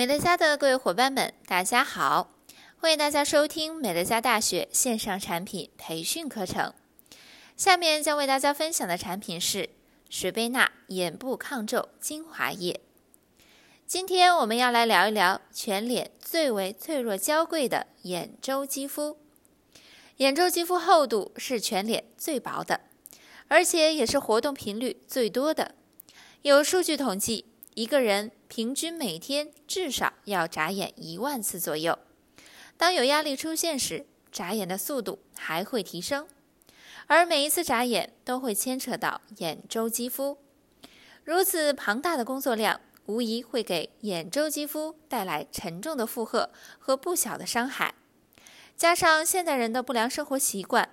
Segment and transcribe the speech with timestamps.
[0.00, 2.30] 美乐家的各位伙伴们，大家好！
[2.78, 6.72] 欢迎大家收听美乐家大学线上产品培训课程。
[7.54, 9.68] 下面将为大家分享的产品是
[10.08, 12.80] 水贝纳眼部抗皱精华液。
[13.86, 19.18] 今天我们要来聊一聊全脸最为脆弱娇贵的眼周肌肤。
[20.16, 22.80] 眼周肌肤厚度是全脸最薄的，
[23.48, 25.74] 而且也是活动频率最多的。
[26.40, 27.44] 有数据统计，
[27.74, 31.96] 一个人平均每天至少要眨眼一万次左右。
[32.76, 36.26] 当有压力出现时，眨眼的速度还会提升，
[37.06, 40.36] 而每一次眨眼都会牵扯到眼周肌肤。
[41.22, 47.94] 如此庞大的工作量，无疑会给眼周肌肤带来沉重的负荷和不小的伤害。
[48.76, 50.90] 加上现代人的不良生活习惯，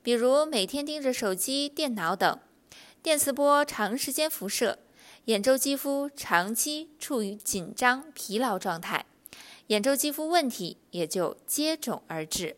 [0.00, 2.38] 比如每天盯着手机、电脑等，
[3.02, 4.78] 电磁波长时间辐射。
[5.26, 9.04] 眼周肌肤长期处于紧张、疲劳状态，
[9.66, 12.56] 眼周肌肤问题也就接踵而至，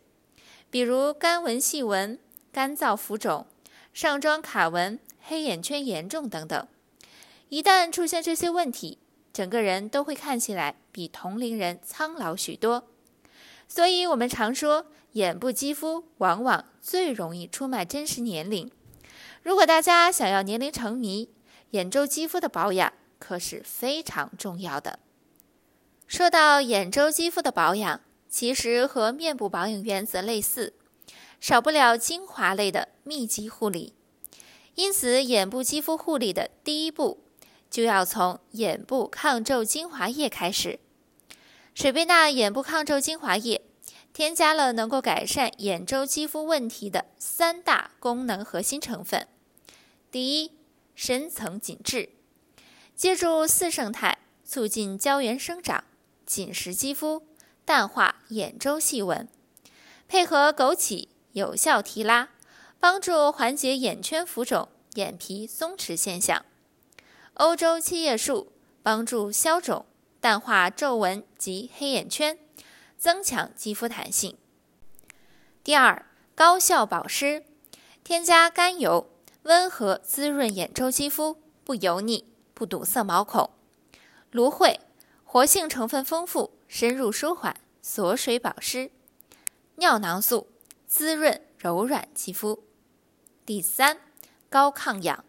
[0.69, 2.17] 比如干纹细纹、
[2.51, 3.45] 干燥浮肿、
[3.93, 6.67] 上妆卡纹、黑眼圈严重等等。
[7.49, 8.97] 一旦出现这些问题，
[9.31, 12.87] 整个人都会看起来比同龄人苍老许多。
[13.67, 18.71] 所以，我们常说，眼部肌肤往往最容易出卖真实年龄。
[19.43, 21.29] 如果大家想要年龄成谜，
[21.73, 24.99] 眼周肌肤的保养可是非常重要的。
[26.05, 30.75] 说到眼周肌肤的保养，其实和面部保养原则类似，
[31.41, 33.95] 少不了精华类的密集护理。
[34.75, 37.23] 因此，眼部肌肤护理的第一步
[37.71, 40.79] 就要从眼部抗皱精华液开始。
[41.73, 43.63] 水贝纳眼部抗皱精华液
[44.13, 49.27] 添加了能够改善眼周肌肤问题的三大功能核心成分。
[50.11, 50.51] 第一，
[50.95, 52.09] 深层紧致，
[52.95, 55.83] 借助四胜肽促进胶原生长，
[56.25, 57.25] 紧实肌肤，
[57.65, 59.27] 淡化眼周细纹；
[60.07, 62.29] 配合枸杞有效提拉，
[62.79, 66.43] 帮助缓解眼圈浮肿、眼皮松弛现象；
[67.35, 68.51] 欧洲七叶树
[68.83, 69.85] 帮助消肿、
[70.19, 72.37] 淡化皱纹及黑眼圈，
[72.97, 74.37] 增强肌肤弹性。
[75.63, 76.05] 第二，
[76.35, 77.45] 高效保湿，
[78.03, 79.09] 添加甘油。
[79.43, 83.49] 温和滋润眼周肌肤，不油腻，不堵塞毛孔。
[84.31, 84.79] 芦荟
[85.25, 88.91] 活性成分丰富，深入舒缓，锁水保湿。
[89.75, 90.47] 尿囊素
[90.87, 92.63] 滋润柔软肌肤。
[93.45, 93.97] 第三，
[94.49, 95.25] 高抗氧，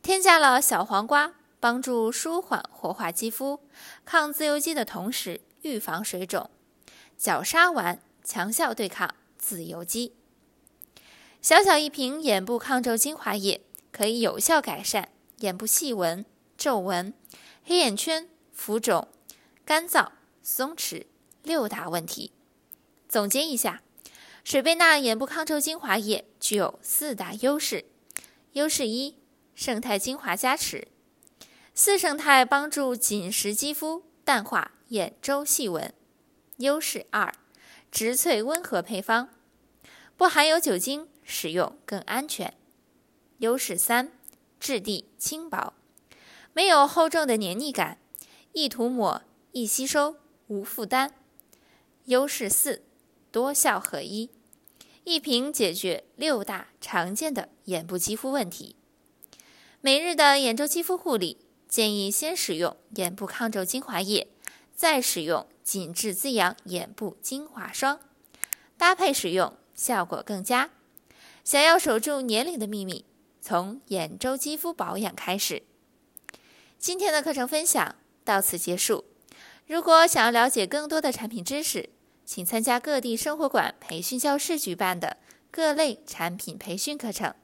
[0.00, 3.60] 添加了小黄瓜，帮助舒缓活化肌肤，
[4.04, 6.48] 抗自由基的同时预防水肿。
[7.18, 10.19] 角鲨烷强效对抗自由基。
[11.42, 15.08] 小小一瓶眼部抗皱精华液，可以有效改善。
[15.38, 16.26] 眼部细纹、
[16.58, 17.14] 皱纹、
[17.64, 19.08] 黑眼圈、浮肿、
[19.64, 20.10] 干燥、
[20.42, 21.06] 松弛
[21.42, 22.32] 六大问题。
[23.08, 23.82] 总结一下，
[24.44, 27.86] 水贝纳眼部抗皱精华液具有四大优势：
[28.52, 29.16] 优势一，
[29.54, 30.88] 胜肽精华加持，
[31.74, 35.90] 四胜肽帮助紧实肌肤，淡化眼周细纹；
[36.58, 37.32] 优势二，
[37.90, 39.30] 植萃温和配方，
[40.20, 41.08] 不含有酒精。
[41.24, 42.52] 使用更安全。
[43.38, 44.12] 优势三，
[44.58, 45.72] 质地轻薄，
[46.52, 47.96] 没有厚重的黏腻感，
[48.52, 49.22] 易涂抹、
[49.52, 50.16] 易吸收，
[50.48, 51.14] 无负担。
[52.04, 52.82] 优势四，
[53.32, 54.28] 多效合一，
[55.04, 58.76] 一瓶解决六大常见的眼部肌肤问题。
[59.80, 64.28] 每日的眼周肌肤护理，建议先使用眼部抗皱精华液，
[64.74, 67.98] 再使用紧致滋养眼部精华霜，
[68.76, 70.68] 搭配使用效果更佳。
[71.42, 73.06] 想要守住年龄的秘密，
[73.40, 75.62] 从眼周肌肤保养开始。
[76.78, 79.06] 今天的课程分享到此结束。
[79.66, 81.88] 如果想要了解更多的产品知识，
[82.26, 85.16] 请参加各地生活馆培训教室举办的
[85.50, 87.34] 各类产品培训课程。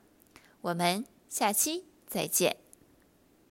[0.61, 2.66] 我们下期再见。